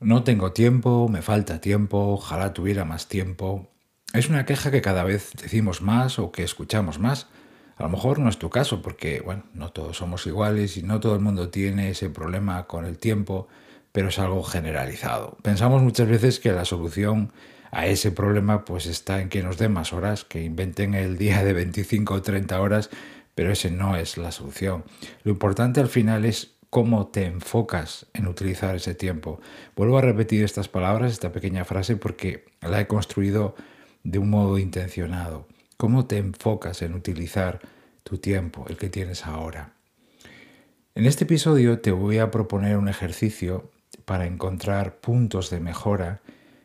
No 0.00 0.24
tengo 0.24 0.52
tiempo, 0.52 1.08
me 1.10 1.20
falta 1.20 1.60
tiempo, 1.60 1.98
ojalá 2.14 2.54
tuviera 2.54 2.86
más 2.86 3.06
tiempo. 3.06 3.68
Es 4.14 4.30
una 4.30 4.46
queja 4.46 4.70
que 4.70 4.80
cada 4.80 5.04
vez 5.04 5.32
decimos 5.38 5.82
más 5.82 6.18
o 6.18 6.32
que 6.32 6.42
escuchamos 6.42 6.98
más. 6.98 7.26
A 7.76 7.82
lo 7.82 7.90
mejor 7.90 8.18
no 8.18 8.30
es 8.30 8.38
tu 8.38 8.48
caso 8.48 8.80
porque, 8.80 9.20
bueno, 9.20 9.44
no 9.52 9.72
todos 9.72 9.98
somos 9.98 10.26
iguales 10.26 10.78
y 10.78 10.82
no 10.82 11.00
todo 11.00 11.14
el 11.14 11.20
mundo 11.20 11.50
tiene 11.50 11.90
ese 11.90 12.08
problema 12.08 12.66
con 12.66 12.86
el 12.86 12.96
tiempo, 12.96 13.48
pero 13.92 14.08
es 14.08 14.18
algo 14.18 14.42
generalizado. 14.42 15.36
Pensamos 15.42 15.82
muchas 15.82 16.08
veces 16.08 16.40
que 16.40 16.52
la 16.52 16.64
solución 16.64 17.30
a 17.70 17.86
ese 17.86 18.10
problema 18.10 18.64
pues 18.64 18.86
está 18.86 19.20
en 19.20 19.28
que 19.28 19.42
nos 19.42 19.58
den 19.58 19.72
más 19.72 19.92
horas, 19.92 20.24
que 20.24 20.42
inventen 20.42 20.94
el 20.94 21.18
día 21.18 21.44
de 21.44 21.52
25 21.52 22.14
o 22.14 22.22
30 22.22 22.58
horas, 22.58 22.88
pero 23.34 23.52
ese 23.52 23.70
no 23.70 23.96
es 23.96 24.16
la 24.16 24.32
solución. 24.32 24.82
Lo 25.24 25.32
importante 25.32 25.78
al 25.78 25.88
final 25.88 26.24
es 26.24 26.54
cómo 26.70 27.08
te 27.08 27.26
enfocas 27.26 28.06
en 28.14 28.28
utilizar 28.28 28.76
ese 28.76 28.94
tiempo. 28.94 29.40
Vuelvo 29.76 29.98
a 29.98 30.02
repetir 30.02 30.44
estas 30.44 30.68
palabras, 30.68 31.12
esta 31.12 31.32
pequeña 31.32 31.64
frase, 31.64 31.96
porque 31.96 32.44
la 32.62 32.80
he 32.80 32.86
construido 32.86 33.56
de 34.04 34.18
un 34.18 34.30
modo 34.30 34.56
intencionado. 34.58 35.46
¿Cómo 35.76 36.06
te 36.06 36.18
enfocas 36.18 36.82
en 36.82 36.94
utilizar 36.94 37.60
tu 38.04 38.18
tiempo, 38.18 38.66
el 38.68 38.76
que 38.76 38.88
tienes 38.88 39.26
ahora? 39.26 39.72
En 40.94 41.06
este 41.06 41.24
episodio 41.24 41.80
te 41.80 41.90
voy 41.90 42.18
a 42.18 42.30
proponer 42.30 42.76
un 42.76 42.88
ejercicio 42.88 43.70
para 44.04 44.26
encontrar 44.26 44.96
puntos 44.96 45.50
de 45.50 45.60
mejora 45.60 46.20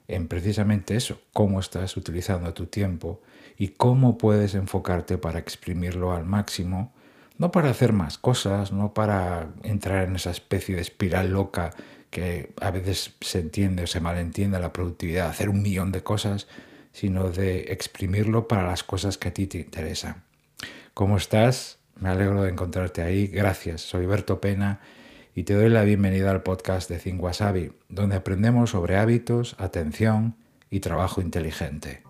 en 0.08 0.28
precisamente 0.28 0.96
eso, 0.96 1.20
cómo 1.34 1.60
estás 1.60 1.98
utilizando 1.98 2.54
tu 2.54 2.68
tiempo 2.68 3.22
y 3.58 3.70
cómo 3.70 4.18
puedes 4.18 4.54
enfocarte 4.54 5.18
para 5.18 5.40
exprimirlo 5.40 6.14
al 6.14 6.26
máximo 6.26 6.94
no 7.38 7.52
para 7.52 7.70
hacer 7.70 7.94
más 7.94 8.18
cosas, 8.18 8.72
no 8.72 8.94
para 8.94 9.50
entrar 9.64 10.08
en 10.08 10.16
esa 10.16 10.32
especie 10.32 10.76
de 10.76 10.82
espiral 10.82 11.32
loca 11.32 11.72
que 12.10 12.54
a 12.62 12.72
veces 12.72 13.14
se 13.20 13.40
entiende 13.40 13.84
o 13.84 13.88
se 13.88 14.00
malentiende 14.00 14.60
la 14.60 14.72
productividad, 14.72 15.28
hacer 15.28 15.50
un 15.50 15.62
millón 15.62 15.92
de 15.92 16.02
cosas, 16.02 16.48
sino 16.94 17.30
de 17.30 17.74
exprimirlo 17.74 18.48
para 18.48 18.66
las 18.66 18.84
cosas 18.84 19.18
que 19.18 19.28
a 19.28 19.34
ti 19.34 19.48
te 19.48 19.58
interesan. 19.60 20.24
¿Cómo 20.94 21.18
estás? 21.18 21.78
Me 22.00 22.08
alegro 22.08 22.44
de 22.44 22.52
encontrarte 22.52 23.02
ahí. 23.02 23.28
Gracias. 23.28 23.82
Soy 23.82 24.06
Berto 24.06 24.40
Pena 24.40 24.80
y 25.34 25.44
te 25.44 25.56
doy 25.56 25.70
la 25.70 25.84
bienvenida 25.84 26.32
al 26.32 26.42
podcast 26.42 26.90
de 26.90 27.00
Think 27.00 27.22
donde 27.90 28.16
aprendemos 28.16 28.70
sobre 28.70 28.96
hábitos, 28.96 29.58
atención 29.60 30.38
y 30.70 30.80
trabajo 30.80 31.20
inteligente. 31.20 32.05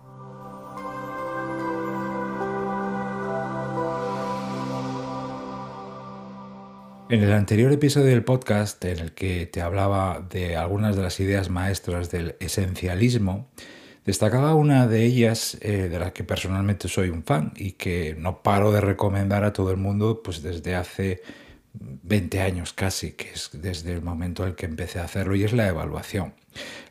En 7.08 7.22
el 7.22 7.32
anterior 7.32 7.72
episodio 7.72 8.06
del 8.06 8.24
podcast, 8.24 8.84
en 8.84 8.98
el 8.98 9.12
que 9.12 9.46
te 9.46 9.60
hablaba 9.60 10.26
de 10.28 10.56
algunas 10.56 10.96
de 10.96 11.02
las 11.02 11.20
ideas 11.20 11.50
maestras 11.50 12.10
del 12.10 12.34
esencialismo, 12.40 13.48
destacaba 14.04 14.56
una 14.56 14.88
de 14.88 15.04
ellas 15.04 15.56
eh, 15.60 15.88
de 15.88 15.98
la 16.00 16.12
que 16.12 16.24
personalmente 16.24 16.88
soy 16.88 17.10
un 17.10 17.22
fan 17.22 17.52
y 17.54 17.72
que 17.72 18.16
no 18.18 18.42
paro 18.42 18.72
de 18.72 18.80
recomendar 18.80 19.44
a 19.44 19.52
todo 19.52 19.70
el 19.70 19.76
mundo 19.76 20.20
pues 20.24 20.42
desde 20.42 20.74
hace 20.74 21.22
20 21.74 22.40
años 22.40 22.72
casi, 22.72 23.12
que 23.12 23.30
es 23.30 23.50
desde 23.52 23.92
el 23.92 24.02
momento 24.02 24.42
en 24.42 24.48
el 24.50 24.54
que 24.56 24.66
empecé 24.66 24.98
a 24.98 25.04
hacerlo, 25.04 25.36
y 25.36 25.44
es 25.44 25.52
la 25.52 25.68
evaluación. 25.68 26.34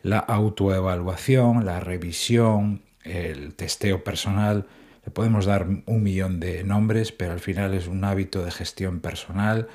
La 0.01 0.19
autoevaluación, 0.19 1.65
la 1.65 1.81
revisión, 1.81 2.83
el 3.03 3.53
testeo 3.55 4.05
personal, 4.05 4.65
le 5.05 5.11
podemos 5.11 5.45
dar 5.45 5.67
un 5.85 6.03
millón 6.03 6.39
de 6.39 6.63
nombres, 6.63 7.11
pero 7.11 7.33
al 7.33 7.41
final 7.41 7.73
es 7.73 7.87
un 7.87 8.05
hábito 8.05 8.45
de 8.45 8.51
gestión 8.51 9.01
personal, 9.01 9.67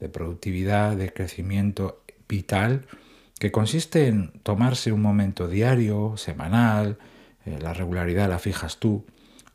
de 0.00 0.08
productividad, 0.08 0.96
de 0.96 1.12
crecimiento 1.12 2.02
vital, 2.28 2.86
que 3.38 3.52
consiste 3.52 4.08
en 4.08 4.32
tomarse 4.42 4.92
un 4.92 5.02
momento 5.02 5.48
diario, 5.48 6.16
semanal, 6.16 6.98
eh, 7.46 7.58
la 7.60 7.72
regularidad 7.72 8.28
la 8.28 8.38
fijas 8.38 8.78
tú, 8.78 9.06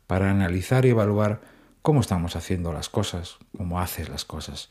para 0.06 0.30
analizar 0.30 0.84
y 0.84 0.90
evaluar 0.90 1.40
cómo 1.82 2.00
estamos 2.00 2.36
haciendo 2.36 2.72
las 2.72 2.88
cosas, 2.88 3.36
cómo 3.56 3.80
haces 3.80 4.08
las 4.08 4.24
cosas. 4.24 4.70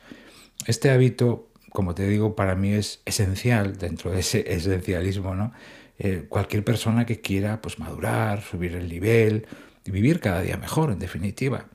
Este 0.66 0.90
hábito, 0.90 1.48
como 1.72 1.96
te 1.96 2.08
digo, 2.08 2.36
para 2.36 2.56
mí 2.56 2.74
es 2.74 3.02
esencial 3.06 3.78
dentro 3.78 4.12
de 4.12 4.20
ese 4.20 4.52
esencialismo, 4.54 5.36
¿no? 5.36 5.54
Eh, 6.00 6.26
cualquier 6.28 6.64
persona 6.64 7.06
que 7.06 7.22
quiera 7.22 7.62
pues, 7.62 7.78
madurar, 7.78 8.42
subir 8.42 8.76
el 8.76 8.90
nivel 8.90 9.46
y 9.86 9.92
vivir 9.92 10.20
cada 10.20 10.42
día 10.42 10.58
mejor, 10.58 10.92
en 10.92 10.98
definitiva. 10.98 11.68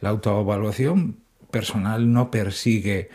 La 0.00 0.10
autoevaluación 0.10 1.16
personal 1.50 2.12
no 2.12 2.30
persigue 2.30 3.08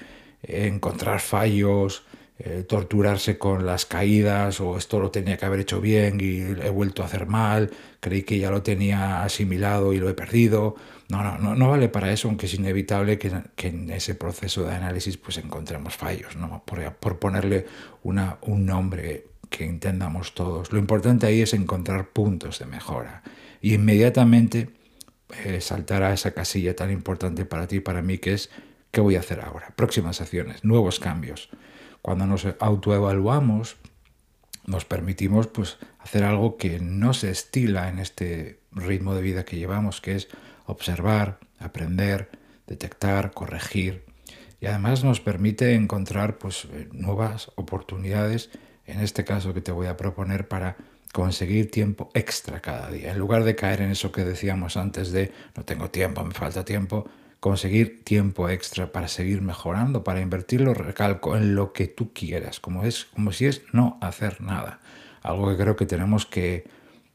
encontrar 0.44 1.20
fallos, 1.20 2.04
eh, 2.40 2.64
torturarse 2.68 3.38
con 3.38 3.68
las 3.68 3.86
caídas 3.86 4.60
o 4.62 4.76
esto 4.76 5.00
lo 5.00 5.12
tenía 5.12 5.38
que 5.38 5.46
haber 5.46 5.60
hecho 5.60 5.80
bien 5.80 6.18
y 6.20 6.40
he 6.40 6.70
vuelto 6.70 7.04
a 7.04 7.06
hacer 7.06 7.28
mal, 7.28 7.70
creí 8.00 8.24
que 8.24 8.40
ya 8.40 8.50
lo 8.50 8.64
tenía 8.64 9.24
asimilado 9.24 9.94
y 9.94 10.00
lo 10.00 10.10
he 10.10 10.16
perdido. 10.16 10.76
No, 11.10 11.22
no, 11.24 11.38
no, 11.38 11.56
no 11.56 11.70
vale 11.70 11.88
para 11.90 12.12
eso, 12.12 12.30
aunque 12.30 12.48
es 12.48 12.54
inevitable 12.56 13.20
que, 13.20 13.32
en 13.68 13.90
ese 13.92 14.16
proceso 14.16 14.64
de 14.64 14.74
análisis 14.74 15.18
pues 15.18 15.38
encontremos 15.38 15.96
fallos, 15.96 16.36
¿no? 16.36 16.64
por, 16.66 16.94
por 16.96 17.20
ponerle 17.20 17.68
una, 18.02 18.38
un 18.42 18.66
nombre 18.66 19.26
que 19.52 19.66
entendamos 19.66 20.34
todos. 20.34 20.72
Lo 20.72 20.80
importante 20.80 21.28
ahí 21.28 21.42
es 21.42 21.54
encontrar 21.54 22.10
puntos 22.10 22.58
de 22.58 22.66
mejora 22.66 23.22
y 23.62 23.76
inmediatamente 23.76 24.70
eh, 25.46 25.62
saltar 25.62 26.02
a 26.02 26.14
esa 26.14 26.32
casilla 26.32 26.76
tan 26.76 26.90
importante 26.90 27.46
para 27.46 27.68
ti 27.68 27.76
y 27.76 27.82
para 27.82 28.02
mí 28.02 28.18
que 28.18 28.34
es 28.34 28.50
¿Qué 28.92 29.00
voy 29.00 29.16
a 29.16 29.20
hacer 29.20 29.40
ahora? 29.40 29.74
Próximas 29.76 30.20
acciones, 30.20 30.66
nuevos 30.66 31.00
cambios. 31.00 31.50
Cuando 32.02 32.26
nos 32.26 32.46
autoevaluamos, 32.60 33.78
nos 34.66 34.86
permitimos 34.86 35.48
pues, 35.48 35.78
hacer 36.00 36.24
algo 36.24 36.58
que 36.58 36.80
no 36.80 37.14
se 37.14 37.32
estila 37.32 37.88
en 37.88 38.00
este 38.00 38.60
ritmo 38.72 39.16
de 39.16 39.22
vida 39.22 39.46
que 39.46 39.58
llevamos, 39.58 40.02
que 40.02 40.16
es 40.16 40.28
observar, 40.66 41.40
aprender, 41.58 42.30
detectar, 42.68 43.32
corregir. 43.32 44.04
Y 44.60 44.66
además 44.66 45.04
nos 45.04 45.22
permite 45.22 45.74
encontrar 45.74 46.38
pues, 46.38 46.68
nuevas 46.92 47.52
oportunidades, 47.56 48.50
en 48.86 49.00
este 49.00 49.24
caso 49.24 49.54
que 49.54 49.62
te 49.62 49.72
voy 49.72 49.88
a 49.88 49.96
proponer, 49.96 50.50
para 50.50 50.76
conseguir 51.14 51.72
tiempo 51.72 52.10
extra 52.14 52.62
cada 52.62 52.90
día. 52.92 53.12
En 53.12 53.20
lugar 53.20 53.44
de 53.46 53.56
caer 53.56 53.82
en 53.82 53.92
eso 53.92 54.12
que 54.12 54.24
decíamos 54.24 54.76
antes 54.76 55.12
de 55.12 55.32
no 55.56 55.64
tengo 55.64 55.90
tiempo, 55.90 56.24
me 56.24 56.34
falta 56.34 56.66
tiempo, 56.66 57.10
conseguir 57.42 58.06
tiempo 58.06 58.50
extra 58.50 58.92
para 58.92 59.08
seguir 59.08 59.42
mejorando, 59.42 60.04
para 60.04 60.22
invertirlo, 60.22 60.76
recalco, 60.76 61.36
en 61.36 61.56
lo 61.56 61.74
que 61.74 61.88
tú 61.88 62.14
quieras, 62.14 62.60
como, 62.60 62.84
es, 62.86 63.06
como 63.06 63.32
si 63.34 63.48
es 63.48 63.64
no 63.74 63.98
hacer 64.00 64.42
nada. 64.42 64.80
Algo 65.24 65.50
que 65.50 65.58
creo 65.58 65.76
que 65.76 65.88
tenemos 65.88 66.28
que 66.28 66.66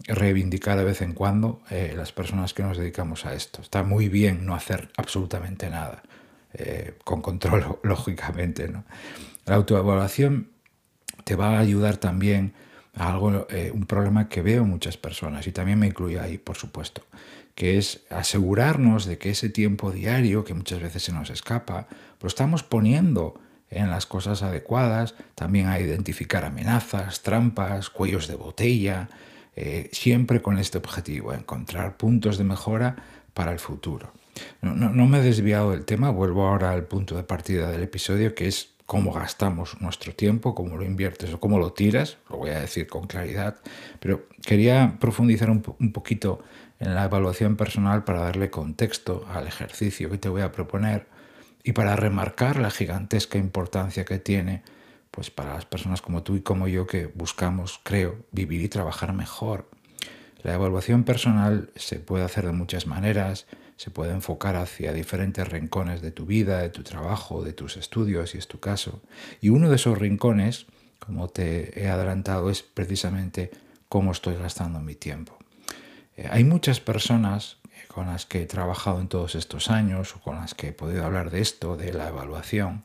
reivindicar 0.08 0.76
de 0.78 0.84
vez 0.84 1.00
en 1.00 1.12
cuando 1.12 1.60
eh, 1.70 1.94
las 1.96 2.10
personas 2.10 2.54
que 2.54 2.64
nos 2.64 2.76
dedicamos 2.76 3.24
a 3.24 3.34
esto. 3.34 3.62
Está 3.62 3.84
muy 3.84 4.08
bien 4.08 4.44
no 4.44 4.56
hacer 4.56 4.90
absolutamente 4.96 5.70
nada, 5.70 6.02
eh, 6.54 6.94
con 7.04 7.22
control, 7.22 7.78
lógicamente. 7.84 8.66
¿no? 8.66 8.84
La 9.44 9.54
autoevaluación 9.54 10.50
te 11.22 11.36
va 11.36 11.56
a 11.56 11.60
ayudar 11.60 11.98
también 11.98 12.52
algo, 12.96 13.46
eh, 13.50 13.70
un 13.72 13.86
problema 13.86 14.28
que 14.28 14.42
veo 14.42 14.64
muchas 14.64 14.96
personas, 14.96 15.46
y 15.46 15.52
también 15.52 15.78
me 15.78 15.86
incluye 15.86 16.18
ahí, 16.18 16.38
por 16.38 16.56
supuesto, 16.56 17.02
que 17.54 17.78
es 17.78 18.04
asegurarnos 18.10 19.06
de 19.06 19.18
que 19.18 19.30
ese 19.30 19.48
tiempo 19.48 19.92
diario, 19.92 20.44
que 20.44 20.54
muchas 20.54 20.80
veces 20.80 21.04
se 21.04 21.12
nos 21.12 21.30
escapa, 21.30 21.86
lo 22.20 22.28
estamos 22.28 22.62
poniendo 22.62 23.38
en 23.70 23.90
las 23.90 24.06
cosas 24.06 24.42
adecuadas, 24.42 25.14
también 25.34 25.66
a 25.66 25.80
identificar 25.80 26.44
amenazas, 26.44 27.22
trampas, 27.22 27.90
cuellos 27.90 28.28
de 28.28 28.36
botella, 28.36 29.08
eh, 29.56 29.88
siempre 29.92 30.42
con 30.42 30.58
este 30.58 30.78
objetivo, 30.78 31.32
encontrar 31.32 31.96
puntos 31.96 32.38
de 32.38 32.44
mejora 32.44 32.96
para 33.34 33.52
el 33.52 33.58
futuro. 33.58 34.12
No, 34.60 34.74
no, 34.74 35.06
me 35.06 35.18
he 35.18 35.22
desviado 35.22 35.70
del 35.70 35.84
tema, 35.84 36.10
vuelvo 36.10 36.46
ahora 36.46 36.72
al 36.72 36.84
punto 36.84 37.16
de 37.16 37.22
partida 37.22 37.70
del 37.70 37.82
episodio, 37.82 38.34
que 38.34 38.48
es 38.48 38.75
cómo 38.86 39.12
gastamos 39.12 39.80
nuestro 39.80 40.14
tiempo, 40.14 40.54
cómo 40.54 40.76
lo 40.76 40.84
inviertes 40.84 41.34
o 41.34 41.40
cómo 41.40 41.58
lo 41.58 41.72
tiras, 41.72 42.18
lo 42.30 42.38
voy 42.38 42.50
a 42.50 42.60
decir 42.60 42.86
con 42.86 43.06
claridad, 43.06 43.56
pero 44.00 44.26
quería 44.44 44.96
profundizar 45.00 45.50
un, 45.50 45.62
un 45.78 45.92
poquito 45.92 46.40
en 46.78 46.94
la 46.94 47.04
evaluación 47.04 47.56
personal 47.56 48.04
para 48.04 48.20
darle 48.20 48.50
contexto 48.50 49.26
al 49.32 49.46
ejercicio 49.46 50.08
que 50.10 50.18
te 50.18 50.28
voy 50.28 50.42
a 50.42 50.52
proponer 50.52 51.06
y 51.64 51.72
para 51.72 51.96
remarcar 51.96 52.58
la 52.58 52.70
gigantesca 52.70 53.38
importancia 53.38 54.04
que 54.04 54.18
tiene 54.18 54.62
pues 55.10 55.30
para 55.30 55.54
las 55.54 55.64
personas 55.64 56.02
como 56.02 56.22
tú 56.22 56.36
y 56.36 56.42
como 56.42 56.68
yo 56.68 56.86
que 56.86 57.06
buscamos, 57.06 57.80
creo, 57.82 58.16
vivir 58.32 58.60
y 58.62 58.68
trabajar 58.68 59.14
mejor. 59.14 59.66
La 60.42 60.52
evaluación 60.52 61.04
personal 61.04 61.70
se 61.74 61.98
puede 61.98 62.22
hacer 62.22 62.44
de 62.44 62.52
muchas 62.52 62.86
maneras, 62.86 63.46
se 63.76 63.90
puede 63.90 64.12
enfocar 64.12 64.56
hacia 64.56 64.92
diferentes 64.92 65.46
rincones 65.48 66.00
de 66.00 66.10
tu 66.10 66.26
vida, 66.26 66.60
de 66.60 66.70
tu 66.70 66.82
trabajo, 66.82 67.42
de 67.42 67.52
tus 67.52 67.76
estudios, 67.76 68.30
si 68.30 68.38
es 68.38 68.48
tu 68.48 68.58
caso. 68.58 69.02
Y 69.40 69.50
uno 69.50 69.68
de 69.68 69.76
esos 69.76 69.98
rincones, 69.98 70.66
como 70.98 71.28
te 71.28 71.82
he 71.82 71.88
adelantado, 71.88 72.50
es 72.50 72.62
precisamente 72.62 73.50
cómo 73.88 74.12
estoy 74.12 74.36
gastando 74.36 74.80
mi 74.80 74.94
tiempo. 74.94 75.36
Eh, 76.16 76.28
hay 76.30 76.44
muchas 76.44 76.80
personas 76.80 77.58
eh, 77.64 77.84
con 77.88 78.06
las 78.06 78.24
que 78.24 78.42
he 78.42 78.46
trabajado 78.46 79.00
en 79.00 79.08
todos 79.08 79.34
estos 79.34 79.70
años 79.70 80.16
o 80.16 80.20
con 80.20 80.36
las 80.36 80.54
que 80.54 80.68
he 80.68 80.72
podido 80.72 81.04
hablar 81.04 81.30
de 81.30 81.42
esto, 81.42 81.76
de 81.76 81.92
la 81.92 82.08
evaluación, 82.08 82.84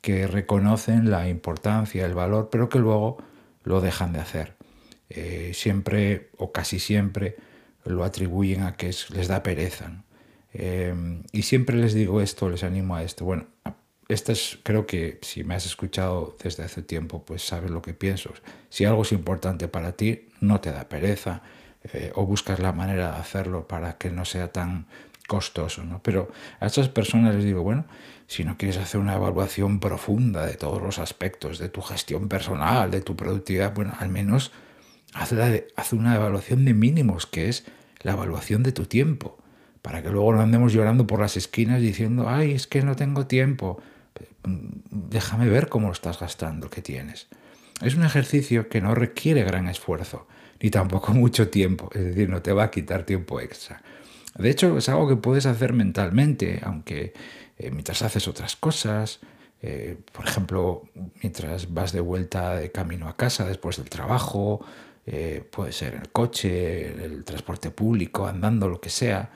que 0.00 0.26
reconocen 0.26 1.10
la 1.10 1.28
importancia, 1.28 2.04
el 2.04 2.14
valor, 2.14 2.48
pero 2.50 2.68
que 2.68 2.80
luego 2.80 3.18
lo 3.62 3.80
dejan 3.80 4.12
de 4.12 4.20
hacer. 4.20 4.56
Eh, 5.10 5.52
siempre 5.54 6.30
o 6.36 6.52
casi 6.52 6.80
siempre 6.80 7.36
lo 7.84 8.04
atribuyen 8.04 8.62
a 8.62 8.76
que 8.76 8.94
les 9.10 9.28
da 9.28 9.42
pereza. 9.42 10.04
Eh, 10.54 11.22
y 11.32 11.42
siempre 11.42 11.76
les 11.76 11.94
digo 11.94 12.20
esto, 12.20 12.48
les 12.48 12.64
animo 12.64 12.96
a 12.96 13.02
esto. 13.02 13.24
Bueno, 13.24 13.46
esta 14.08 14.32
es, 14.32 14.58
creo 14.62 14.86
que 14.86 15.18
si 15.22 15.44
me 15.44 15.54
has 15.54 15.66
escuchado 15.66 16.36
desde 16.42 16.64
hace 16.64 16.82
tiempo, 16.82 17.24
pues 17.24 17.42
sabes 17.46 17.70
lo 17.70 17.82
que 17.82 17.92
pienso. 17.92 18.32
Si 18.70 18.84
algo 18.84 19.02
es 19.02 19.12
importante 19.12 19.68
para 19.68 19.92
ti, 19.92 20.28
no 20.40 20.60
te 20.60 20.72
da 20.72 20.88
pereza 20.88 21.42
eh, 21.92 22.12
o 22.14 22.24
buscas 22.24 22.58
la 22.58 22.72
manera 22.72 23.12
de 23.12 23.18
hacerlo 23.18 23.68
para 23.68 23.98
que 23.98 24.10
no 24.10 24.24
sea 24.24 24.50
tan 24.50 24.86
costoso. 25.26 25.84
¿no? 25.84 26.02
Pero 26.02 26.30
a 26.58 26.66
estas 26.66 26.88
personas 26.88 27.34
les 27.34 27.44
digo, 27.44 27.62
bueno, 27.62 27.84
si 28.26 28.44
no 28.44 28.56
quieres 28.56 28.78
hacer 28.78 28.98
una 28.98 29.14
evaluación 29.14 29.78
profunda 29.78 30.46
de 30.46 30.54
todos 30.54 30.82
los 30.82 30.98
aspectos 30.98 31.58
de 31.58 31.68
tu 31.68 31.82
gestión 31.82 32.28
personal, 32.28 32.90
de 32.90 33.02
tu 33.02 33.14
productividad, 33.14 33.74
bueno, 33.74 33.92
al 33.98 34.08
menos 34.08 34.52
haz 35.12 35.92
una 35.92 36.14
evaluación 36.14 36.64
de 36.64 36.74
mínimos, 36.74 37.26
que 37.26 37.48
es 37.48 37.64
la 38.00 38.12
evaluación 38.12 38.62
de 38.62 38.72
tu 38.72 38.86
tiempo, 38.86 39.38
para 39.88 40.02
que 40.02 40.10
luego 40.10 40.34
no 40.34 40.42
andemos 40.42 40.74
llorando 40.74 41.06
por 41.06 41.18
las 41.18 41.38
esquinas 41.38 41.80
diciendo, 41.80 42.28
ay, 42.28 42.52
es 42.52 42.66
que 42.66 42.82
no 42.82 42.94
tengo 42.94 43.26
tiempo 43.26 43.80
déjame 44.90 45.48
ver 45.48 45.68
cómo 45.68 45.88
lo 45.88 45.92
estás 45.92 46.20
gastando, 46.20 46.70
que 46.70 46.82
tienes. 46.82 47.28
Es 47.80 47.94
un 47.94 48.04
ejercicio 48.04 48.68
que 48.68 48.80
no 48.80 48.94
requiere 48.94 49.44
gran 49.44 49.68
esfuerzo, 49.68 50.26
ni 50.60 50.70
tampoco 50.70 51.12
mucho 51.14 51.48
tiempo, 51.48 51.90
es 51.94 52.04
decir, 52.04 52.28
no 52.28 52.42
te 52.42 52.52
va 52.52 52.64
a 52.64 52.70
quitar 52.70 53.04
tiempo 53.04 53.40
extra. 53.40 53.82
De 54.36 54.50
hecho, 54.50 54.78
es 54.78 54.88
algo 54.88 55.08
que 55.08 55.16
puedes 55.16 55.46
hacer 55.46 55.72
mentalmente, 55.72 56.60
aunque 56.62 57.12
eh, 57.58 57.70
mientras 57.70 58.02
haces 58.02 58.28
otras 58.28 58.56
cosas, 58.56 59.20
eh, 59.62 59.96
por 60.12 60.26
ejemplo, 60.26 60.84
mientras 61.22 61.72
vas 61.72 61.92
de 61.92 62.00
vuelta 62.00 62.54
de 62.54 62.70
camino 62.70 63.08
a 63.08 63.16
casa 63.16 63.44
después 63.44 63.78
del 63.78 63.90
trabajo, 63.90 64.64
eh, 65.06 65.42
puede 65.50 65.72
ser 65.72 65.94
en 65.94 66.02
el 66.02 66.10
coche, 66.10 67.04
el 67.04 67.24
transporte 67.24 67.70
público, 67.70 68.26
andando, 68.26 68.68
lo 68.68 68.80
que 68.80 68.90
sea, 68.90 69.30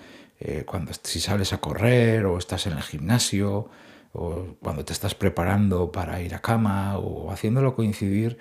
cuando 0.66 0.92
si 1.02 1.20
sales 1.20 1.52
a 1.52 1.58
correr 1.58 2.26
o 2.26 2.38
estás 2.38 2.66
en 2.66 2.74
el 2.74 2.82
gimnasio, 2.82 3.68
o 4.12 4.56
cuando 4.60 4.84
te 4.84 4.92
estás 4.92 5.14
preparando 5.14 5.90
para 5.90 6.20
ir 6.20 6.34
a 6.34 6.40
cama 6.40 6.98
o 6.98 7.30
haciéndolo 7.30 7.74
coincidir 7.74 8.38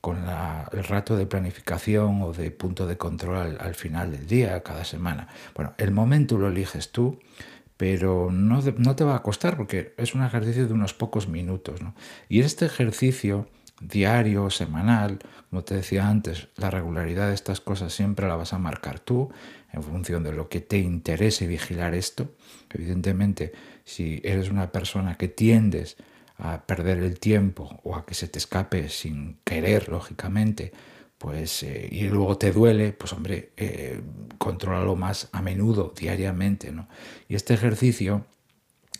con 0.00 0.18
el 0.18 0.84
rato 0.84 1.16
de 1.16 1.26
planificación 1.26 2.22
o 2.22 2.32
de 2.32 2.50
punto 2.50 2.88
de 2.88 2.98
control 2.98 3.56
al, 3.60 3.74
final 3.76 4.10
del 4.10 4.26
día, 4.26 4.60
cada 4.64 4.84
semana. 4.84 5.28
Bueno, 5.54 5.74
el 5.78 5.92
momento 5.92 6.38
lo 6.38 6.48
eliges 6.48 6.90
tú, 6.90 7.20
pero 7.76 8.30
no, 8.32 8.60
no, 8.78 8.96
te 8.96 9.04
va 9.04 9.14
a 9.14 9.22
costar 9.22 9.56
porque 9.56 9.94
es 9.96 10.16
un 10.16 10.24
ejercicio 10.24 10.66
de 10.66 10.72
unos 10.72 10.92
pocos 10.92 11.28
minutos. 11.28 11.78
Y 12.28 12.40
este 12.40 12.66
ejercicio 12.66 13.46
diario, 13.80 14.50
semanal, 14.50 15.20
como 15.50 15.62
te 15.62 15.76
decía 15.76 16.08
antes, 16.08 16.48
la 16.56 16.70
regularidad 16.70 17.28
de 17.28 17.34
estas 17.34 17.60
cosas 17.60 17.92
siempre 17.92 18.26
la 18.26 18.34
vas 18.34 18.52
a 18.52 18.58
marcar 18.58 18.98
tú 18.98 19.30
en 19.72 19.82
función 19.82 20.22
de 20.22 20.32
lo 20.32 20.48
que 20.48 20.60
te 20.60 20.78
interese 20.78 21.46
vigilar 21.46 21.94
esto. 21.94 22.34
Evidentemente, 22.70 23.52
si 23.84 24.20
eres 24.22 24.50
una 24.50 24.70
persona 24.70 25.16
que 25.16 25.28
tiendes 25.28 25.96
a 26.38 26.66
perder 26.66 26.98
el 26.98 27.18
tiempo 27.18 27.80
o 27.82 27.96
a 27.96 28.04
que 28.04 28.14
se 28.14 28.28
te 28.28 28.38
escape 28.38 28.88
sin 28.88 29.38
querer, 29.44 29.88
lógicamente, 29.88 30.72
pues, 31.18 31.62
eh, 31.62 31.88
y 31.90 32.08
luego 32.08 32.36
te 32.36 32.50
duele, 32.50 32.92
pues 32.92 33.12
hombre, 33.12 33.52
eh, 33.56 34.00
contrólalo 34.38 34.96
más 34.96 35.28
a 35.32 35.40
menudo, 35.40 35.94
diariamente. 35.96 36.72
¿no? 36.72 36.88
Y 37.28 37.36
este 37.36 37.54
ejercicio 37.54 38.26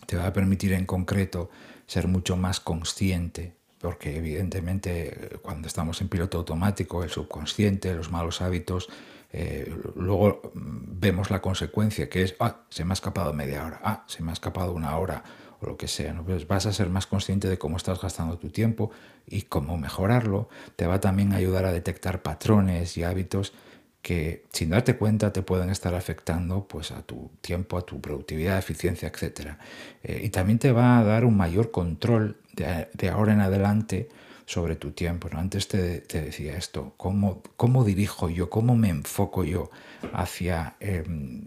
te 0.07 0.17
va 0.17 0.29
a 0.29 0.33
permitir 0.33 0.73
en 0.73 0.87
concreto 0.87 1.51
ser 1.87 2.07
mucho 2.07 2.37
más 2.37 2.61
consciente, 2.61 3.55
porque 3.79 4.17
evidentemente 4.17 5.31
cuando 5.43 5.67
estamos 5.67 6.01
en 6.01 6.09
piloto 6.09 6.39
automático, 6.39 7.03
el 7.03 7.11
subconsciente, 7.11 7.93
los 7.95 8.13
malos 8.13 8.41
hábitos, 8.41 8.89
eh, 9.33 9.75
luego 9.97 10.43
mm, 10.55 11.01
vemos 11.01 11.31
la 11.31 11.41
consecuencia 11.41 12.09
que 12.09 12.23
es, 12.23 12.37
ah, 12.41 12.63
se 12.69 12.85
me 12.85 12.93
ha 12.93 12.95
escapado 12.95 13.33
media 13.33 13.65
hora, 13.65 13.81
ah, 13.83 14.05
se 14.07 14.23
me 14.23 14.31
ha 14.31 14.35
escapado 14.35 14.73
una 14.73 14.97
hora 14.99 15.25
o 15.61 15.67
lo 15.67 15.77
que 15.77 15.89
sea. 15.89 16.13
¿no? 16.13 16.25
Pues 16.25 16.47
vas 16.47 16.67
a 16.67 16.73
ser 16.73 16.91
más 16.91 17.07
consciente 17.07 17.49
de 17.49 17.59
cómo 17.59 17.77
estás 17.77 18.01
gastando 18.01 18.39
tu 18.39 18.51
tiempo 18.51 18.91
y 19.27 19.43
cómo 19.43 19.79
mejorarlo. 19.79 20.49
Te 20.77 20.87
va 20.87 21.01
también 21.01 21.33
a 21.33 21.37
ayudar 21.37 21.65
a 21.65 21.73
detectar 21.73 22.23
patrones 22.23 22.97
y 22.97 23.05
hábitos 23.05 23.53
que 24.03 24.45
sin 24.53 24.71
darte 24.71 24.97
cuenta 24.97 25.33
te 25.33 25.43
pueden 25.43 25.71
estar 25.71 25.95
afectando 25.95 26.67
pues, 26.67 26.91
a 26.91 27.03
tu 27.03 27.31
tiempo, 27.41 27.79
a 27.79 27.87
tu 27.87 28.01
productividad, 28.01 28.59
eficiencia, 28.59 29.09
etc. 29.09 29.53
Eh, 30.03 30.23
y 30.25 30.29
también 30.31 30.59
te 30.59 30.73
va 30.73 30.99
a 30.99 31.05
dar 31.05 31.25
un 31.25 31.37
mayor 31.37 31.71
control 31.71 32.37
de, 32.53 32.89
de 32.93 33.09
ahora 33.09 33.33
en 33.33 33.41
adelante 33.41 34.09
sobre 34.53 34.77
tu 34.77 34.91
tiempo. 34.91 35.29
¿no? 35.33 35.39
Antes 35.39 35.67
te, 35.67 36.01
decía 36.01 36.57
esto, 36.57 36.93
¿cómo, 36.99 37.43
¿cómo, 37.57 37.85
dirijo 37.85 38.29
yo, 38.29 38.51
cómo 38.51 38.77
me 38.77 38.91
enfoco 38.91 39.45
yo 39.45 39.71
hacia 40.13 40.77
em, 40.81 41.45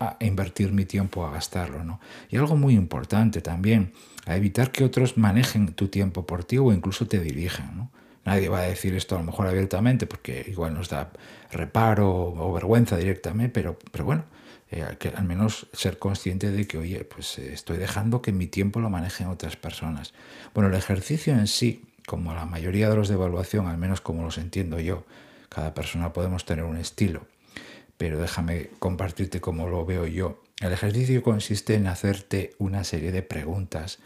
a, 0.00 0.16
invertir 0.20 0.72
mi 0.72 0.84
tiempo, 0.84 1.24
a 1.24 1.30
gastarlo? 1.30 1.84
¿no? 1.84 2.00
Y 2.30 2.36
algo 2.36 2.56
muy 2.56 2.74
importante 2.74 3.40
también, 3.42 3.92
a 4.26 4.36
evitar 4.36 4.72
que 4.72 4.82
otros 4.82 5.16
manejen 5.16 5.72
tu 5.74 5.86
tiempo 5.86 6.26
por 6.26 6.44
ti 6.44 6.58
o 6.58 6.72
incluso 6.72 7.06
te 7.06 7.20
dirijan. 7.20 7.76
¿no? 7.76 7.92
Nadie 8.24 8.48
va 8.48 8.58
a 8.58 8.62
decir 8.62 8.94
esto 8.94 9.14
a 9.14 9.18
lo 9.18 9.24
mejor 9.24 9.46
abiertamente 9.46 10.06
porque 10.06 10.44
igual 10.48 10.74
nos 10.74 10.88
da 10.88 11.12
reparo 11.52 12.10
o 12.10 12.52
vergüenza 12.52 12.96
directamente, 12.96 13.52
pero, 13.52 13.78
pero 13.92 14.04
bueno, 14.04 14.24
eh, 14.72 14.96
que 14.98 15.08
al 15.08 15.24
menos 15.24 15.68
ser 15.72 15.98
consciente 15.98 16.50
de 16.50 16.66
que, 16.66 16.78
oye, 16.78 17.04
pues 17.04 17.38
eh, 17.38 17.52
estoy 17.52 17.76
dejando 17.76 18.20
que 18.20 18.32
mi 18.32 18.48
tiempo 18.48 18.80
lo 18.80 18.90
manejen 18.90 19.28
otras 19.28 19.54
personas. 19.54 20.12
Bueno, 20.54 20.70
el 20.70 20.74
ejercicio 20.74 21.34
en 21.34 21.46
sí 21.46 21.91
como 22.12 22.34
la 22.34 22.44
mayoría 22.44 22.90
de 22.90 22.96
los 22.96 23.08
de 23.08 23.14
evaluación, 23.14 23.68
al 23.68 23.78
menos 23.78 24.02
como 24.02 24.22
los 24.22 24.36
entiendo 24.36 24.78
yo, 24.78 25.06
cada 25.48 25.72
persona 25.72 26.12
podemos 26.12 26.44
tener 26.44 26.66
un 26.66 26.76
estilo, 26.76 27.26
pero 27.96 28.20
déjame 28.20 28.68
compartirte 28.78 29.40
cómo 29.40 29.66
lo 29.66 29.86
veo 29.86 30.06
yo. 30.06 30.42
El 30.60 30.74
ejercicio 30.74 31.22
consiste 31.22 31.74
en 31.74 31.86
hacerte 31.86 32.52
una 32.58 32.84
serie 32.84 33.12
de 33.12 33.22
preguntas 33.22 33.98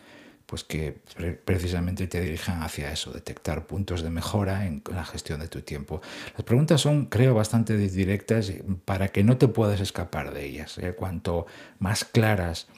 pues 0.47 0.63
que 0.63 1.01
precisamente 1.45 2.07
te 2.07 2.21
dirijan 2.21 2.63
hacia 2.63 2.93
eso, 2.93 3.11
detectar 3.11 3.67
puntos 3.67 4.03
de 4.03 4.11
mejora 4.11 4.67
en 4.67 4.85
la 4.89 5.05
gestión 5.05 5.41
de 5.41 5.49
tu 5.49 5.63
tiempo. 5.63 6.01
Las 6.37 6.45
preguntas 6.45 6.81
son, 6.81 7.07
creo, 7.07 7.35
bastante 7.35 7.77
directas 7.77 8.53
para 8.85 9.09
que 9.09 9.25
no 9.25 9.37
te 9.37 9.49
puedas 9.49 9.81
escapar 9.81 10.33
de 10.33 10.45
ellas. 10.45 10.79
¿eh? 10.79 10.95
Cuanto 10.95 11.47
más 11.81 12.05
claras, 12.05 12.69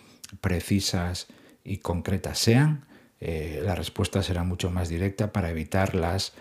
precisas 0.40 1.26
y 1.64 1.76
concretas 1.76 2.38
sean, 2.38 2.87
eh, 3.20 3.60
la 3.64 3.74
respuesta 3.74 4.22
será 4.22 4.44
mucho 4.44 4.70
más 4.70 4.88
directa 4.88 5.32
para 5.32 5.50
evitar 5.50 5.94
las 5.94 6.32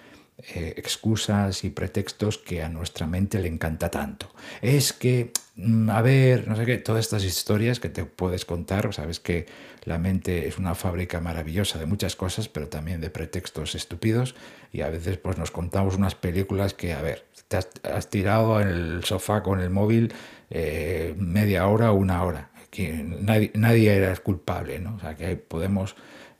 eh, 0.53 0.75
excusas 0.77 1.63
y 1.63 1.71
pretextos 1.71 2.38
que 2.38 2.62
a 2.62 2.69
nuestra 2.69 3.07
mente 3.07 3.39
le 3.39 3.48
encanta 3.48 3.89
tanto. 3.89 4.29
Es 4.62 4.93
que, 4.93 5.31
mm, 5.55 5.89
a 5.89 6.01
ver, 6.03 6.48
no 6.48 6.55
sé 6.55 6.63
qué, 6.67 6.77
todas 6.77 7.05
estas 7.05 7.24
historias 7.24 7.79
que 7.79 7.89
te 7.89 8.05
puedes 8.05 8.46
contar, 8.46 8.93
sabes 8.93 9.19
que 9.19 9.48
la 9.84 9.98
mente 9.98 10.48
es 10.48 10.60
una 10.60 10.75
fábrica 10.75 11.19
maravillosa 11.22 11.79
de 11.79 11.88
muchas 11.88 12.15
cosas, 12.15 12.50
pero 12.50 12.67
también 12.67 13.01
de 13.01 13.10
pretextos 13.10 13.74
estúpidos 13.74 14.36
y 14.72 14.81
a 14.81 14.89
veces 14.91 15.17
pues 15.17 15.39
nos 15.39 15.50
contamos 15.50 15.96
unas 15.96 16.13
películas 16.13 16.75
que, 16.75 16.93
a 16.93 17.01
ver, 17.01 17.25
te 17.48 17.57
has, 17.57 18.10
tirado 18.12 18.62
en 18.62 18.67
el 18.67 19.03
sofá 19.05 19.41
con 19.41 19.60
el 19.60 19.72
móvil 19.72 20.13
eh, 20.51 21.15
media 21.17 21.65
hora 21.67 21.91
o 21.91 21.96
una 21.96 22.24
hora. 22.24 22.51
Que 22.69 22.93
nadie, 22.93 23.50
nadie 23.55 23.91
era 23.96 24.15
culpable, 24.17 24.77
¿no? 24.79 24.98
O 24.98 25.00
sea, 25.00 25.15
que 25.15 25.36
podemos 25.36 25.96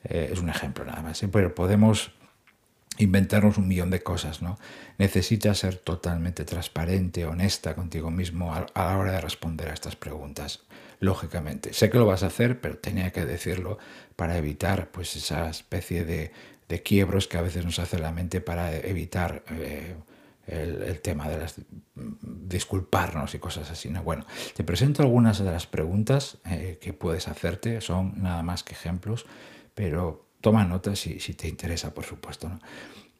eh, 0.10 0.30
es 0.32 0.40
un 0.40 0.50
ejemplo 0.50 0.86
nada 0.86 1.02
más, 1.02 1.22
¿eh? 1.24 1.28
pero 1.28 1.54
podemos 1.54 2.12
inventarnos 2.98 3.58
un 3.58 3.68
millón 3.68 3.92
de 3.92 4.02
cosas, 4.02 4.42
¿no? 4.42 4.58
Necesitas 4.98 5.60
ser 5.60 5.76
totalmente 5.76 6.46
transparente, 6.46 7.26
honesta 7.26 7.76
contigo 7.76 8.10
mismo 8.10 8.54
a, 8.54 8.66
la 8.74 8.98
hora 8.98 9.12
de 9.12 9.22
responder 9.22 9.70
a 9.70 9.74
estas 9.74 9.96
preguntas, 9.96 10.64
lógicamente. 11.00 11.74
Sé 11.74 11.90
que 11.90 12.00
lo 12.00 12.06
vas 12.06 12.24
a 12.24 12.28
hacer, 12.28 12.60
pero 12.60 12.78
tenía 12.78 13.12
que 13.12 13.26
decirlo 13.26 13.78
para 14.16 14.38
evitar 14.38 14.90
pues 14.90 15.16
esa 15.16 15.50
especie 15.50 16.06
de, 16.06 16.32
quiebros 16.84 17.28
que 17.28 17.38
a 17.38 17.42
veces 17.42 17.64
nos 17.64 17.80
hace 17.80 18.00
la 18.00 18.12
mente 18.12 18.42
para 18.42 18.76
evitar 18.76 19.44
eh, 19.52 19.96
el, 20.48 21.00
tema 21.02 21.30
de 21.30 21.38
las 21.38 21.56
disculparnos 22.22 23.36
y 23.36 23.40
cosas 23.40 23.70
así. 23.70 23.90
¿no? 23.90 24.04
Bueno, 24.04 24.26
te 24.56 24.64
presento 24.64 25.04
algunas 25.04 25.38
de 25.38 25.52
las 25.52 25.68
preguntas 25.68 26.40
que 26.82 26.94
puedes 26.94 27.28
hacerte, 27.28 27.80
son 27.82 28.22
nada 28.22 28.42
más 28.44 28.64
que 28.64 28.74
ejemplos 28.74 29.26
pero 29.78 30.26
toma 30.42 30.66
nota 30.66 30.96
si, 30.96 31.20
te 31.20 31.48
interesa, 31.48 31.94
por 31.94 32.04
supuesto. 32.04 32.50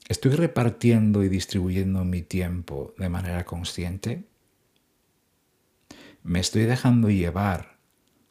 ¿Estoy 0.10 0.32
repartiendo 0.32 1.24
y 1.24 1.30
distribuyendo 1.30 2.04
mi 2.04 2.24
tiempo 2.24 2.96
de 2.98 3.10
manera 3.10 3.46
consciente? 3.46 4.24
¿Me 6.24 6.40
estoy 6.40 6.64
dejando 6.64 7.12
llevar 7.12 7.78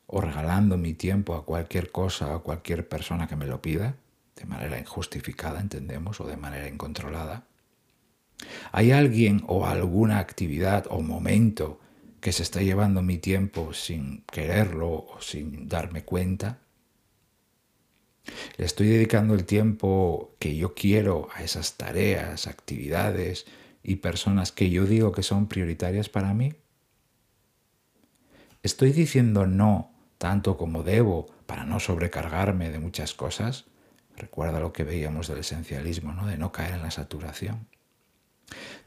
o 0.08 0.20
regalando 0.20 0.76
mi 0.76 0.92
tiempo 0.92 1.36
a 1.36 1.44
cualquier 1.44 1.92
cosa 1.92 2.34
a 2.34 2.40
cualquier 2.40 2.88
persona 2.88 3.28
que 3.28 3.36
me 3.36 3.46
lo 3.46 3.62
pida? 3.62 3.94
De 4.34 4.44
manera 4.44 4.76
injustificada, 4.76 5.60
entendemos, 5.60 6.20
o 6.20 6.26
de 6.26 6.36
manera 6.36 6.66
incontrolada. 6.66 7.46
¿Hay 8.72 8.90
alguien 8.90 9.44
o 9.46 9.66
alguna 9.66 10.18
actividad 10.18 10.86
o 10.90 11.00
momento 11.00 11.78
que 12.20 12.32
se 12.32 12.42
está 12.42 12.60
llevando 12.60 13.02
mi 13.02 13.18
tiempo 13.18 13.72
sin 13.72 14.24
quererlo 14.32 14.88
o 14.90 15.18
sin 15.20 15.68
darme 15.68 16.02
cuenta? 16.02 16.65
Le 18.56 18.64
estoy 18.64 18.88
dedicando 18.88 19.34
el 19.34 19.44
tiempo 19.44 20.34
que 20.38 20.56
yo 20.56 20.74
quiero 20.74 21.28
a 21.34 21.42
esas 21.42 21.76
tareas, 21.76 22.46
actividades 22.46 23.46
y 23.82 23.96
personas 23.96 24.52
que 24.52 24.70
yo 24.70 24.84
digo 24.84 25.12
que 25.12 25.22
son 25.22 25.46
prioritarias 25.46 26.08
para 26.08 26.34
mí. 26.34 26.54
Estoy 28.62 28.92
diciendo 28.92 29.46
no 29.46 29.92
tanto 30.18 30.56
como 30.56 30.82
debo 30.82 31.28
para 31.46 31.64
no 31.64 31.80
sobrecargarme 31.80 32.70
de 32.70 32.78
muchas 32.78 33.14
cosas. 33.14 33.66
Recuerda 34.16 34.60
lo 34.60 34.72
que 34.72 34.84
veíamos 34.84 35.28
del 35.28 35.38
esencialismo, 35.38 36.12
¿no? 36.12 36.26
de 36.26 36.38
no 36.38 36.52
caer 36.52 36.74
en 36.74 36.82
la 36.82 36.90
saturación. 36.90 37.68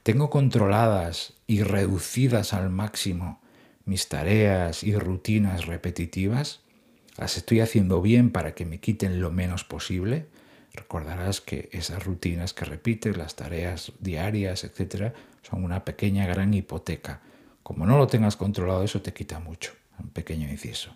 Tengo 0.04 0.30
controladas 0.30 1.34
y 1.46 1.64
reducidas 1.64 2.54
al 2.54 2.70
máximo 2.70 3.42
mis 3.86 4.08
tareas 4.08 4.84
y 4.84 4.96
rutinas 4.96 5.66
repetitivas. 5.66 6.62
Las 7.20 7.36
estoy 7.36 7.60
haciendo 7.60 8.02
bien 8.02 8.32
para 8.32 8.56
que 8.56 8.66
me 8.66 8.80
quiten 8.80 9.20
lo 9.20 9.30
menos 9.30 9.66
posible. 9.66 10.28
Recordarás 10.74 11.42
que 11.42 11.68
esas 11.74 12.06
rutinas 12.06 12.54
que 12.54 12.64
repites, 12.64 13.18
las 13.18 13.36
tareas 13.36 13.92
diarias, 14.00 14.64
etcétera, 14.64 15.14
son 15.42 15.66
una 15.66 15.84
pequeña 15.84 16.26
gran 16.26 16.54
hipoteca. 16.54 17.20
Como 17.62 17.86
no 17.86 17.98
lo 17.98 18.08
tengas 18.08 18.38
controlado, 18.38 18.84
eso 18.84 19.02
te 19.02 19.12
quita 19.12 19.40
mucho. 19.42 19.74
Un 20.00 20.12
pequeño 20.12 20.50
inciso. 20.50 20.96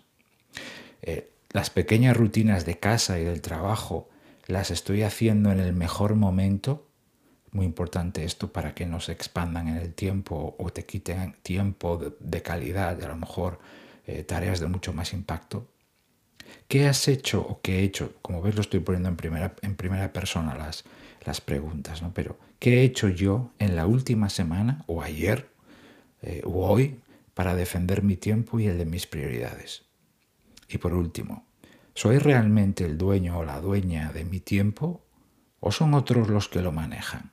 Eh, 1.02 1.30
las 1.50 1.68
pequeñas 1.68 2.16
rutinas 2.16 2.64
de 2.64 2.78
casa 2.78 3.18
y 3.18 3.24
del 3.24 3.42
trabajo 3.42 4.08
las 4.46 4.70
estoy 4.70 5.02
haciendo 5.02 5.52
en 5.52 5.60
el 5.60 5.74
mejor 5.74 6.14
momento 6.14 6.88
muy 7.50 7.66
importante 7.66 8.24
esto 8.24 8.50
para 8.50 8.74
que 8.74 8.86
no 8.86 8.98
se 8.98 9.12
expandan 9.12 9.68
en 9.68 9.76
el 9.76 9.92
tiempo 9.92 10.56
o 10.58 10.70
te 10.70 10.86
quiten 10.86 11.36
tiempo 11.42 12.00
de, 12.18 12.42
calidad, 12.42 13.00
a 13.04 13.08
lo 13.08 13.16
mejor 13.16 13.60
eh, 14.06 14.24
tareas 14.24 14.58
de 14.58 14.68
mucho 14.68 14.94
más 14.94 15.12
impacto. 15.12 15.68
¿Qué 16.68 16.86
has 16.86 17.08
hecho 17.08 17.40
o 17.40 17.60
qué 17.60 17.80
he 17.80 17.82
hecho? 17.82 18.14
Como 18.22 18.42
ves, 18.42 18.54
lo 18.54 18.60
estoy 18.60 18.80
poniendo 18.80 19.08
en 19.08 19.16
primera, 19.16 19.54
en 19.62 19.76
primera 19.76 20.12
persona 20.12 20.54
las, 20.56 20.84
las 21.24 21.40
preguntas, 21.40 22.02
¿no? 22.02 22.12
Pero, 22.14 22.38
¿qué 22.58 22.80
he 22.80 22.84
hecho 22.84 23.08
yo 23.08 23.52
en 23.58 23.76
la 23.76 23.86
última 23.86 24.28
semana 24.28 24.84
o 24.86 25.02
ayer 25.02 25.48
eh, 26.22 26.42
o 26.44 26.66
hoy 26.66 27.00
para 27.34 27.54
defender 27.54 28.02
mi 28.02 28.16
tiempo 28.16 28.60
y 28.60 28.66
el 28.66 28.78
de 28.78 28.86
mis 28.86 29.06
prioridades? 29.06 29.84
Y 30.68 30.78
por 30.78 30.94
último, 30.94 31.46
¿soy 31.94 32.18
realmente 32.18 32.84
el 32.84 32.98
dueño 32.98 33.38
o 33.38 33.44
la 33.44 33.60
dueña 33.60 34.12
de 34.12 34.24
mi 34.24 34.40
tiempo 34.40 35.04
o 35.60 35.72
son 35.72 35.94
otros 35.94 36.28
los 36.28 36.48
que 36.48 36.62
lo 36.62 36.72
manejan? 36.72 37.32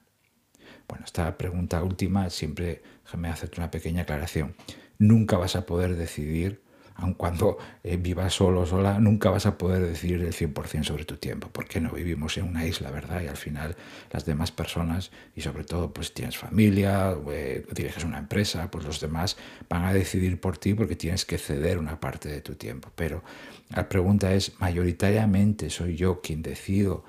Bueno, 0.88 1.06
esta 1.06 1.38
pregunta 1.38 1.82
última 1.84 2.30
siempre 2.30 2.82
me 3.18 3.30
hace 3.30 3.50
una 3.58 3.72
pequeña 3.72 4.02
aclaración. 4.02 4.56
Nunca 5.00 5.38
vas 5.38 5.56
a 5.56 5.66
poder 5.66 5.96
decidir, 5.96 6.62
aun 7.02 7.14
cuando 7.14 7.58
eh, 7.84 7.98
vivas 7.98 8.34
solo 8.34 8.62
o 8.62 8.66
sola, 8.66 9.00
nunca 9.00 9.30
vas 9.30 9.46
a 9.46 9.58
poder 9.58 9.86
decidir 9.86 10.22
el 10.22 10.34
100% 10.34 10.84
sobre 10.84 11.06
tu 11.06 11.18
tiempo, 11.18 11.50
porque 11.52 11.82
no 11.82 11.92
vivimos 11.92 12.38
en 12.38 12.46
una 12.46 12.66
isla, 12.66 12.92
¿verdad? 12.92 13.22
Y 13.22 13.28
al 13.28 13.38
final 13.38 13.76
las 14.12 14.26
demás 14.26 14.52
personas, 14.52 15.12
y 15.36 15.42
sobre 15.42 15.64
todo 15.64 15.94
pues 15.94 16.14
tienes 16.14 16.38
familia, 16.38 17.16
eh, 17.32 17.66
diriges 17.74 18.04
una 18.04 18.20
empresa, 18.20 18.70
pues 18.72 18.86
los 18.86 19.00
demás 19.00 19.38
van 19.70 19.86
a 19.86 19.94
decidir 19.94 20.40
por 20.40 20.58
ti 20.58 20.74
porque 20.74 20.96
tienes 20.96 21.26
que 21.26 21.38
ceder 21.38 21.78
una 21.78 22.00
parte 22.00 22.30
de 22.30 22.42
tu 22.42 22.56
tiempo. 22.56 22.90
Pero 22.96 23.24
la 23.70 23.90
pregunta 23.90 24.34
es, 24.34 24.60
mayoritariamente 24.60 25.70
soy 25.70 25.96
yo 25.96 26.22
quien 26.22 26.42
decido 26.42 27.04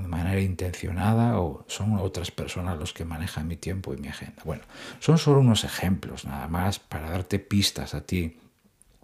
de 0.00 0.08
manera 0.08 0.40
intencionada 0.40 1.38
o 1.40 1.64
son 1.68 1.98
otras 1.98 2.30
personas 2.30 2.78
los 2.78 2.92
que 2.92 3.04
manejan 3.04 3.46
mi 3.46 3.56
tiempo 3.56 3.92
y 3.92 3.98
mi 3.98 4.08
agenda. 4.08 4.42
Bueno, 4.44 4.62
son 5.00 5.18
solo 5.18 5.40
unos 5.40 5.64
ejemplos 5.64 6.24
nada 6.24 6.48
más 6.48 6.78
para 6.78 7.10
darte 7.10 7.38
pistas 7.38 7.94
a 7.94 8.06
ti. 8.06 8.38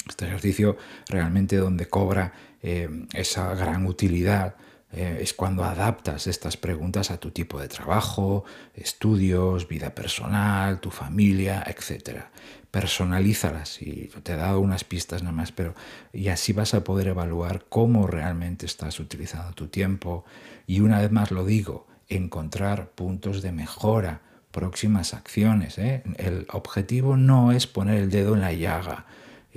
Este 0.08 0.26
ejercicio 0.26 0.76
realmente 1.08 1.56
donde 1.56 1.86
cobra 1.86 2.32
eh, 2.62 2.88
esa 3.12 3.54
gran 3.54 3.86
utilidad 3.86 4.56
eh, 4.90 5.18
es 5.20 5.34
cuando 5.34 5.64
adaptas 5.64 6.26
estas 6.26 6.56
preguntas 6.56 7.10
a 7.10 7.18
tu 7.18 7.30
tipo 7.30 7.60
de 7.60 7.68
trabajo, 7.68 8.44
estudios, 8.74 9.68
vida 9.68 9.94
personal, 9.94 10.80
tu 10.80 10.90
familia, 10.90 11.62
etc. 11.66 12.22
Personalízalas 12.70 13.82
y 13.82 14.10
te 14.22 14.32
he 14.32 14.36
dado 14.36 14.60
unas 14.60 14.84
pistas 14.84 15.22
nada 15.22 15.36
más, 15.36 15.52
pero 15.52 15.74
y 16.12 16.28
así 16.28 16.54
vas 16.54 16.72
a 16.72 16.84
poder 16.84 17.08
evaluar 17.08 17.66
cómo 17.68 18.06
realmente 18.06 18.64
estás 18.64 18.98
utilizando 18.98 19.52
tu 19.52 19.68
tiempo 19.68 20.24
y 20.66 20.80
una 20.80 21.00
vez 21.00 21.12
más 21.12 21.30
lo 21.32 21.44
digo, 21.44 21.86
encontrar 22.08 22.88
puntos 22.90 23.42
de 23.42 23.52
mejora, 23.52 24.22
próximas 24.50 25.12
acciones. 25.12 25.76
¿eh? 25.76 26.02
El 26.16 26.46
objetivo 26.50 27.18
no 27.18 27.52
es 27.52 27.66
poner 27.66 27.96
el 27.96 28.10
dedo 28.10 28.34
en 28.34 28.40
la 28.40 28.54
llaga 28.54 29.04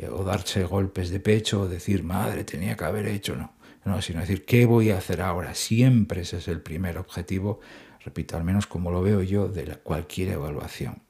o 0.10 0.24
darse 0.24 0.64
golpes 0.64 1.10
de 1.10 1.20
pecho 1.20 1.62
o 1.62 1.68
decir, 1.68 2.04
madre, 2.04 2.44
tenía 2.44 2.76
que 2.76 2.86
haber 2.86 3.08
hecho, 3.08 3.36
no 3.36 3.62
no, 3.84 4.02
sino 4.02 4.20
decir, 4.20 4.46
¿qué 4.46 4.66
voy 4.66 4.92
a 4.92 4.98
hacer 4.98 5.22
ahora? 5.22 5.56
Siempre 5.56 6.22
ese 6.22 6.38
es 6.38 6.48
el 6.48 6.62
primer 6.62 6.98
objetivo, 6.98 7.60
repito, 8.04 8.38
al 8.38 8.44
menos 8.44 8.68
como 8.68 8.92
lo 8.92 9.02
veo 9.02 9.24
yo, 9.24 9.48
de 9.48 9.76
cualquier 9.78 10.30
evaluación. 10.30 11.02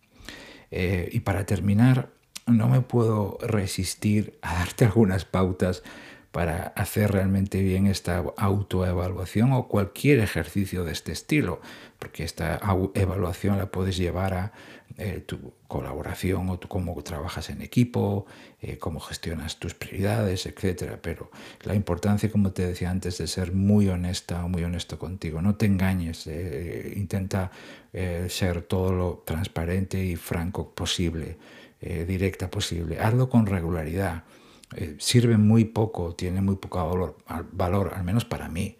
Eh, 0.71 1.09
y 1.11 1.19
para 1.21 1.45
terminar, 1.45 2.11
no 2.47 2.69
me 2.69 2.81
puedo 2.81 3.37
resistir 3.41 4.39
a 4.41 4.53
darte 4.59 4.85
algunas 4.85 5.25
pautas 5.25 5.83
para 6.31 6.67
hacer 6.77 7.11
realmente 7.11 7.61
bien 7.61 7.87
esta 7.87 8.23
autoevaluación 8.37 9.51
o 9.51 9.67
cualquier 9.67 10.19
ejercicio 10.19 10.85
de 10.85 10.93
este 10.93 11.11
estilo, 11.11 11.59
porque 11.99 12.23
esta 12.23 12.57
evaluación 12.95 13.57
la 13.57 13.65
puedes 13.65 13.97
llevar 13.97 14.33
a 14.33 14.53
eh, 14.97 15.23
tu 15.25 15.53
colaboración 15.67 16.49
o 16.49 16.59
cómo 16.59 17.01
trabajas 17.03 17.49
en 17.49 17.61
equipo, 17.61 18.25
eh, 18.61 18.77
cómo 18.77 18.99
gestionas 18.99 19.57
tus 19.57 19.73
prioridades, 19.73 20.45
etc. 20.45 20.97
Pero 21.01 21.31
la 21.63 21.75
importancia, 21.75 22.31
como 22.31 22.51
te 22.51 22.67
decía 22.67 22.89
antes, 22.89 23.17
de 23.17 23.27
ser 23.27 23.53
muy 23.53 23.87
honesta 23.87 24.43
o 24.43 24.49
muy 24.49 24.63
honesto 24.63 24.99
contigo. 24.99 25.41
No 25.41 25.55
te 25.55 25.65
engañes, 25.67 26.27
eh, 26.27 26.93
intenta 26.95 27.51
ser 28.29 28.61
todo 28.61 28.93
lo 28.93 29.23
transparente 29.25 30.01
y 30.01 30.15
franco 30.15 30.73
posible, 30.73 31.37
directa 31.81 32.49
posible. 32.49 32.97
Hazlo 32.99 33.27
con 33.29 33.45
regularidad. 33.45 34.23
sirve 34.97 35.37
muy 35.37 35.65
poco, 35.65 36.15
tiene 36.15 36.39
muy 36.39 36.55
poco 36.55 36.87
valor, 36.87 37.17
valor 37.51 37.91
al 37.93 38.05
menos 38.05 38.23
para 38.23 38.47
mí. 38.47 38.77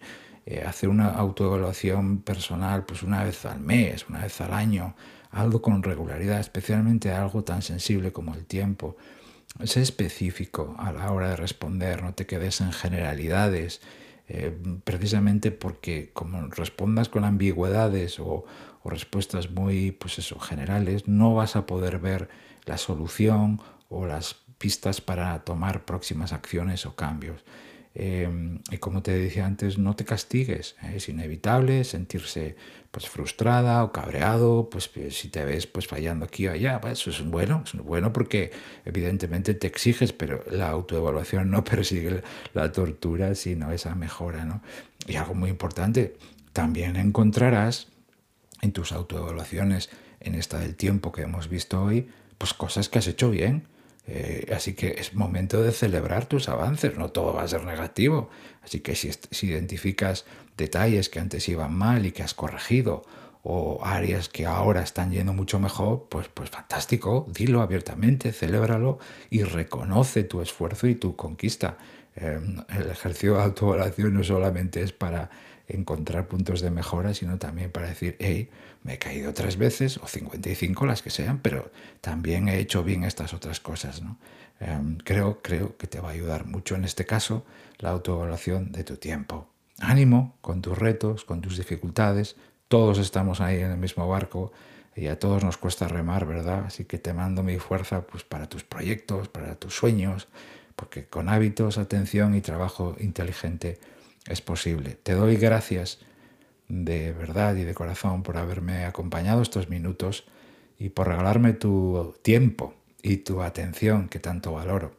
hacer 0.66 0.88
una 0.88 1.08
autoevaluación 1.10 2.22
personal 2.22 2.86
pues 2.86 3.02
una 3.02 3.22
vez 3.22 3.44
al 3.44 3.60
mes, 3.60 4.08
una 4.08 4.22
vez 4.22 4.40
al 4.40 4.54
año, 4.54 4.94
algo 5.32 5.62
con 5.62 5.82
regularidad, 5.82 6.38
especialmente 6.38 7.10
algo 7.10 7.42
tan 7.42 7.62
sensible 7.62 8.12
como 8.12 8.34
el 8.34 8.44
tiempo. 8.44 8.96
Sé 9.64 9.80
específico 9.80 10.76
a 10.78 10.92
la 10.92 11.10
hora 11.10 11.30
de 11.30 11.36
responder, 11.36 12.02
no 12.02 12.14
te 12.14 12.26
quedes 12.26 12.60
en 12.60 12.72
generalidades, 12.72 13.80
eh, 14.28 14.56
precisamente 14.84 15.50
porque 15.50 16.10
como 16.12 16.46
respondas 16.48 17.08
con 17.08 17.24
ambigüedades 17.24 18.20
o, 18.20 18.44
o, 18.82 18.90
respuestas 18.90 19.50
muy 19.50 19.90
pues 19.90 20.18
eso, 20.18 20.38
generales, 20.38 21.08
no 21.08 21.34
vas 21.34 21.56
a 21.56 21.66
poder 21.66 21.98
ver 21.98 22.28
la 22.64 22.78
solución 22.78 23.60
o 23.88 24.06
las 24.06 24.36
pistas 24.58 25.00
para 25.00 25.38
tomar 25.40 25.84
próximas 25.84 26.32
acciones 26.32 26.86
o 26.86 26.94
cambios. 26.94 27.42
Em, 27.94 28.60
y 28.70 28.78
como 28.78 29.02
te 29.02 29.12
decía 29.12 29.44
antes, 29.44 29.76
no 29.76 29.94
te 29.94 30.04
castigues. 30.04 30.76
¿eh? 30.82 30.94
Es 30.96 31.08
inevitable 31.08 31.84
sentirse 31.84 32.56
pues, 32.90 33.08
frustrada 33.08 33.84
o 33.84 33.92
cabreado, 33.92 34.70
pues 34.70 34.90
si 35.10 35.28
te 35.28 35.44
ves 35.44 35.66
pues, 35.66 35.86
fallando 35.86 36.24
aquí 36.24 36.46
o 36.46 36.52
allá. 36.52 36.80
Pues, 36.80 37.00
eso 37.00 37.10
es 37.10 37.24
bueno, 37.24 37.62
es 37.66 37.74
bueno 37.74 38.12
porque 38.12 38.50
evidentemente 38.84 39.54
te 39.54 39.66
exiges, 39.66 40.12
pero 40.12 40.42
la 40.50 40.70
autoevaluación 40.70 41.50
no 41.50 41.64
persigue 41.72 42.22
la 42.54 42.72
tortura, 42.72 43.34
sino 43.34 43.72
esa 43.72 43.94
mejora. 43.94 44.44
¿no? 44.44 44.62
Y 45.06 45.16
algo 45.16 45.34
muy 45.34 45.50
importante, 45.50 46.16
también 46.52 46.96
encontrarás 46.96 47.88
en 48.62 48.72
tus 48.72 48.92
autoevaluaciones, 48.92 49.90
en 50.20 50.36
esta 50.36 50.60
del 50.60 50.76
tiempo 50.76 51.10
que 51.10 51.22
hemos 51.22 51.48
visto 51.48 51.82
hoy, 51.82 52.08
pues 52.38 52.54
cosas 52.54 52.88
que 52.88 53.00
has 53.00 53.08
hecho 53.08 53.28
bien 53.28 53.66
eh, 54.06 54.52
así 54.54 54.74
que 54.74 54.96
es 54.98 55.14
momento 55.14 55.62
de 55.62 55.72
celebrar 55.72 56.26
tus 56.26 56.48
avances, 56.48 56.96
no 56.96 57.10
todo 57.10 57.34
va 57.34 57.42
a 57.42 57.48
ser 57.48 57.64
negativo. 57.64 58.30
Así 58.62 58.80
que 58.80 58.94
si, 58.94 59.10
identificas 59.46 60.24
detalles 60.56 61.08
que 61.08 61.20
antes 61.20 61.48
iban 61.48 61.74
mal 61.74 62.04
y 62.06 62.12
que 62.12 62.22
has 62.22 62.34
corregido, 62.34 63.04
o 63.44 63.84
áreas 63.84 64.28
que 64.28 64.46
ahora 64.46 64.82
están 64.82 65.10
yendo 65.10 65.32
mucho 65.32 65.58
mejor, 65.58 66.06
pues, 66.08 66.28
pues 66.28 66.50
fantástico, 66.50 67.26
dilo 67.28 67.60
abiertamente, 67.60 68.32
celébralo 68.32 68.98
y 69.30 69.42
reconoce 69.42 70.22
tu 70.22 70.40
esfuerzo 70.42 70.86
y 70.86 70.94
tu 70.94 71.16
conquista. 71.16 71.76
Em, 72.14 72.58
el 72.68 72.90
ejercicio 72.90 73.34
de 73.34 73.42
autoevaluación 73.42 74.14
no 74.14 74.22
solamente 74.22 74.82
es 74.82 74.92
para 74.92 75.30
encontrar 75.74 76.28
puntos 76.28 76.60
de 76.60 76.70
mejora, 76.70 77.14
sino 77.14 77.38
también 77.38 77.70
para 77.70 77.88
decir, 77.88 78.16
hey, 78.18 78.50
me 78.82 78.94
he 78.94 78.98
caído 78.98 79.32
tres 79.32 79.56
veces 79.56 79.98
o 79.98 80.06
55 80.06 80.86
las 80.86 81.02
que 81.02 81.10
sean, 81.10 81.38
pero 81.40 81.70
también 82.00 82.48
he 82.48 82.58
hecho 82.58 82.82
bien 82.82 83.04
estas 83.04 83.34
otras 83.34 83.60
cosas. 83.60 84.02
¿no? 84.02 84.18
Em, 84.60 84.96
creo, 84.98 85.40
creo 85.42 85.76
que 85.76 85.86
te 85.86 86.00
va 86.00 86.08
a 86.08 86.12
ayudar 86.12 86.46
mucho 86.46 86.74
en 86.74 86.84
este 86.84 87.04
caso 87.04 87.44
la 87.78 87.90
autoevaluación 87.90 88.72
de 88.72 88.84
tu 88.84 88.96
tiempo. 88.96 89.48
Ánimo 89.78 90.36
con 90.40 90.62
tus 90.62 90.78
retos, 90.78 91.24
con 91.24 91.40
tus 91.40 91.56
dificultades. 91.56 92.36
Todos 92.68 92.98
estamos 92.98 93.40
ahí 93.40 93.60
en 93.60 93.72
el 93.72 93.78
mismo 93.78 94.08
barco 94.08 94.52
y 94.94 95.06
a 95.06 95.18
todos 95.18 95.42
nos 95.42 95.56
cuesta 95.56 95.88
remar, 95.88 96.26
¿verdad? 96.26 96.64
Así 96.66 96.84
que 96.84 96.98
te 96.98 97.12
mando 97.12 97.42
mi 97.42 97.58
fuerza 97.58 98.06
pues, 98.06 98.24
para 98.24 98.48
tus 98.48 98.62
proyectos, 98.64 99.28
para 99.28 99.54
tus 99.56 99.74
sueños, 99.74 100.28
porque 100.76 101.06
con 101.06 101.28
hábitos, 101.28 101.78
atención 101.78 102.34
y 102.34 102.40
trabajo 102.40 102.96
inteligente 103.00 103.78
es 104.26 104.40
posible. 104.40 104.98
Te 105.02 105.14
doy 105.14 105.36
gracias 105.36 105.98
de 106.68 107.12
verdad 107.12 107.56
y 107.56 107.64
de 107.64 107.74
corazón 107.74 108.22
por 108.22 108.38
haberme 108.38 108.84
acompañado 108.84 109.42
estos 109.42 109.68
minutos 109.68 110.24
y 110.78 110.88
por 110.88 111.08
regalarme 111.08 111.52
tu 111.52 112.14
tiempo 112.22 112.74
y 113.02 113.18
tu 113.18 113.42
atención 113.42 114.08
que 114.08 114.18
tanto 114.18 114.52
valoro. 114.52 114.96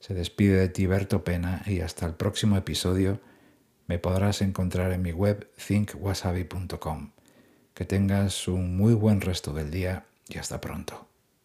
Se 0.00 0.14
despide 0.14 0.56
de 0.56 0.68
ti 0.68 0.86
Berto 0.86 1.24
Pena 1.24 1.62
y 1.66 1.80
hasta 1.80 2.06
el 2.06 2.14
próximo 2.14 2.56
episodio 2.56 3.20
me 3.86 3.98
podrás 3.98 4.42
encontrar 4.42 4.92
en 4.92 5.02
mi 5.02 5.12
web 5.12 5.48
thinkwasabi.com. 5.66 7.10
Que 7.74 7.84
tengas 7.84 8.48
un 8.48 8.76
muy 8.76 8.94
buen 8.94 9.20
resto 9.20 9.52
del 9.52 9.70
día 9.70 10.06
y 10.28 10.38
hasta 10.38 10.60
pronto. 10.60 11.08